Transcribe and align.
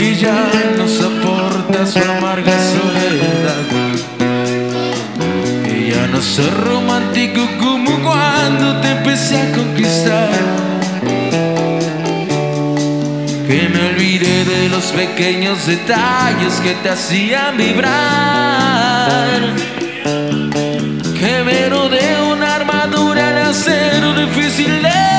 que 0.00 0.16
ya 0.16 0.50
no 0.78 0.88
soporta 0.88 1.86
su 1.86 1.98
amarga 1.98 2.52
soledad. 2.72 3.64
Que 5.64 5.92
ya 5.92 6.06
no 6.06 6.22
soy 6.22 6.50
romántico 6.64 7.42
como 7.58 8.00
cuando 8.02 8.80
te 8.80 8.90
empecé 8.92 9.36
a 9.36 9.52
conquistar. 9.52 10.30
Que 13.46 13.68
me 13.68 13.80
olvidé 13.90 14.44
de 14.44 14.68
los 14.70 14.84
pequeños 14.86 15.66
detalles 15.66 16.54
que 16.62 16.74
te 16.82 16.88
hacían 16.88 17.58
vibrar. 17.58 19.40
Que 21.18 21.42
me 21.44 21.68
de 21.90 22.32
una 22.32 22.54
armadura 22.54 23.32
de 23.32 23.42
acero 23.42 24.14
difícil 24.14 24.82
de 24.82 25.09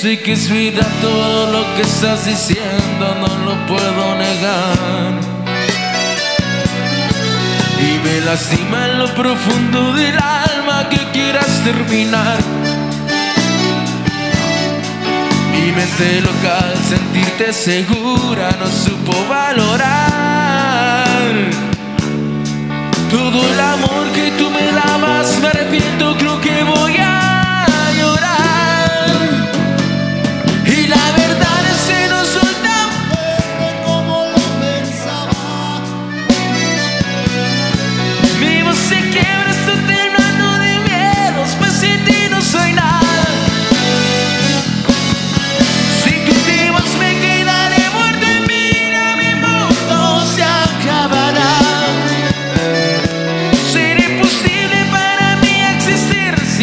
Sé 0.00 0.18
que 0.18 0.32
es 0.32 0.48
vida 0.48 0.80
todo 1.02 1.52
lo 1.52 1.74
que 1.74 1.82
estás 1.82 2.24
diciendo, 2.24 3.14
no 3.20 3.44
lo 3.44 3.66
puedo 3.66 4.14
negar. 4.14 5.12
Y 7.78 7.98
me 8.02 8.20
lastima 8.22 8.86
en 8.86 8.98
lo 8.98 9.14
profundo 9.14 9.92
del 9.92 10.16
alma 10.16 10.88
que 10.88 11.00
quieras 11.12 11.62
terminar. 11.64 12.38
Mi 15.52 15.70
mente 15.70 16.22
local, 16.22 16.74
sentirte 16.88 17.52
segura, 17.52 18.56
no 18.58 18.68
supo 18.68 19.12
valorar. 19.28 21.04
Todo 23.10 23.52
el 23.52 23.60
amor 23.60 24.06
que 24.14 24.30
tú 24.38 24.48
me 24.48 24.64
dabas, 24.72 25.38
me 25.42 25.48
arrepiento, 25.48 26.16
creo 26.16 26.40
que 26.40 26.62
voy 26.62 26.96
a 26.96 27.09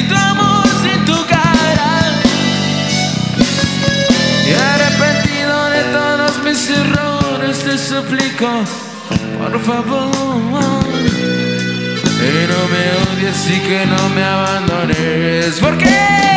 tu 0.00 0.14
amor, 0.14 0.66
sin 0.82 1.04
tu 1.04 1.26
cara. 1.26 2.00
Y 4.48 4.52
arrepentido 4.52 5.70
de 5.70 5.82
todos 5.92 6.42
mis 6.44 6.70
errores, 6.70 7.58
te 7.62 7.76
suplico, 7.76 8.64
por 9.38 9.60
favor, 9.60 10.84
que 12.20 12.48
no 12.52 12.60
me 12.72 12.82
odies 13.02 13.50
y 13.50 13.60
que 13.60 13.86
no 13.86 14.08
me 14.10 14.24
abandones. 14.24 15.60
¿Por 15.60 15.76
qué? 15.76 16.31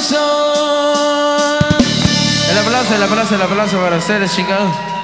Soy 0.00 0.18
El 2.50 2.58
aplauso, 2.58 2.94
el 2.94 3.02
aplauso, 3.02 3.34
el 3.34 3.42
aplauso 3.42 3.80
para 3.80 3.96
ustedes 3.96 4.34
chicos 4.34 4.97